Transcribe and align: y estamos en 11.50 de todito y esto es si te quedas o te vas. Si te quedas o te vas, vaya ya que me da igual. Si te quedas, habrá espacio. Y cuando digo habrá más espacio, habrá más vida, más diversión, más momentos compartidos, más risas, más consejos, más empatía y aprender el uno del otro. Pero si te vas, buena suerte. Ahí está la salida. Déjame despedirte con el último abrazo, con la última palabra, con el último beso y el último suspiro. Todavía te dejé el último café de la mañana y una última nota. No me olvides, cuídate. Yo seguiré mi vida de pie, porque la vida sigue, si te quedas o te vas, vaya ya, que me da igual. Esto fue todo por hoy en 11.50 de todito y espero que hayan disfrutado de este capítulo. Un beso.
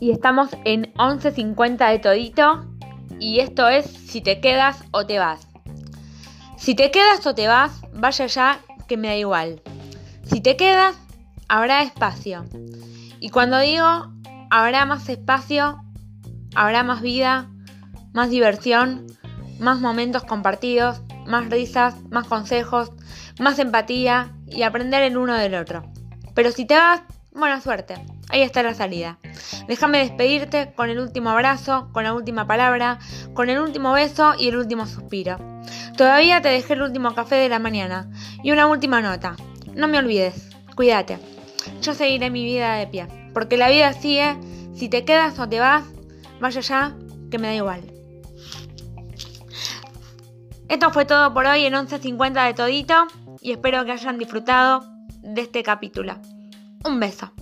y 0.00 0.10
estamos 0.10 0.50
en 0.64 0.92
11.50 0.94 1.90
de 1.90 1.98
todito 1.98 2.64
y 3.18 3.40
esto 3.40 3.68
es 3.68 3.86
si 3.86 4.20
te 4.20 4.40
quedas 4.40 4.84
o 4.90 5.06
te 5.06 5.18
vas. 5.18 5.46
Si 6.56 6.74
te 6.74 6.90
quedas 6.90 7.26
o 7.26 7.34
te 7.34 7.48
vas, 7.48 7.82
vaya 7.92 8.26
ya 8.26 8.60
que 8.88 8.96
me 8.96 9.08
da 9.08 9.16
igual. 9.16 9.62
Si 10.24 10.40
te 10.40 10.56
quedas, 10.56 10.96
habrá 11.48 11.82
espacio. 11.82 12.44
Y 13.20 13.30
cuando 13.30 13.58
digo 13.58 14.12
habrá 14.50 14.86
más 14.86 15.08
espacio, 15.08 15.82
habrá 16.54 16.82
más 16.82 17.00
vida, 17.02 17.48
más 18.12 18.30
diversión, 18.30 19.06
más 19.58 19.80
momentos 19.80 20.24
compartidos, 20.24 21.02
más 21.26 21.50
risas, 21.50 21.94
más 22.10 22.26
consejos, 22.26 22.92
más 23.38 23.58
empatía 23.58 24.32
y 24.46 24.62
aprender 24.62 25.02
el 25.02 25.16
uno 25.16 25.34
del 25.34 25.54
otro. 25.54 25.90
Pero 26.34 26.52
si 26.52 26.66
te 26.66 26.74
vas, 26.74 27.02
buena 27.32 27.60
suerte. 27.60 27.94
Ahí 28.28 28.42
está 28.42 28.62
la 28.62 28.74
salida. 28.74 29.18
Déjame 29.68 29.98
despedirte 29.98 30.72
con 30.74 30.90
el 30.90 30.98
último 30.98 31.30
abrazo, 31.30 31.88
con 31.92 32.04
la 32.04 32.12
última 32.12 32.46
palabra, 32.46 32.98
con 33.34 33.50
el 33.50 33.60
último 33.60 33.92
beso 33.92 34.34
y 34.38 34.48
el 34.48 34.56
último 34.56 34.86
suspiro. 34.86 35.38
Todavía 35.96 36.42
te 36.42 36.48
dejé 36.48 36.74
el 36.74 36.82
último 36.82 37.14
café 37.14 37.36
de 37.36 37.48
la 37.48 37.58
mañana 37.58 38.10
y 38.42 38.50
una 38.50 38.66
última 38.66 39.00
nota. 39.00 39.36
No 39.74 39.88
me 39.88 39.98
olvides, 39.98 40.50
cuídate. 40.74 41.18
Yo 41.82 41.94
seguiré 41.94 42.30
mi 42.30 42.44
vida 42.44 42.74
de 42.74 42.86
pie, 42.86 43.06
porque 43.32 43.56
la 43.56 43.68
vida 43.68 43.92
sigue, 43.92 44.36
si 44.74 44.88
te 44.88 45.04
quedas 45.04 45.38
o 45.38 45.48
te 45.48 45.60
vas, 45.60 45.84
vaya 46.40 46.60
ya, 46.60 46.96
que 47.30 47.38
me 47.38 47.48
da 47.48 47.54
igual. 47.54 47.82
Esto 50.68 50.90
fue 50.90 51.04
todo 51.04 51.32
por 51.32 51.46
hoy 51.46 51.64
en 51.64 51.74
11.50 51.74 52.46
de 52.46 52.54
todito 52.54 53.06
y 53.40 53.52
espero 53.52 53.84
que 53.84 53.92
hayan 53.92 54.18
disfrutado 54.18 54.84
de 55.22 55.42
este 55.42 55.62
capítulo. 55.62 56.16
Un 56.84 56.98
beso. 56.98 57.32